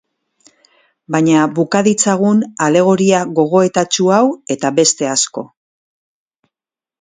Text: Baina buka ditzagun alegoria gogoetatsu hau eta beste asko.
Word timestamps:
Baina 1.15 1.43
buka 1.59 1.81
ditzagun 1.87 2.41
alegoria 2.69 3.19
gogoetatsu 3.41 4.09
hau 4.17 4.23
eta 4.57 4.73
beste 4.81 5.11
asko. 5.13 5.45